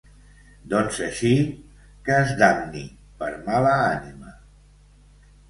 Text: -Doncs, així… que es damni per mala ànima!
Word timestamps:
-Doncs, 0.69 0.95
així… 1.07 1.33
que 2.07 2.15
es 2.23 2.33
damni 2.41 2.83
per 3.21 3.29
mala 3.51 3.77
ànima! 3.93 4.35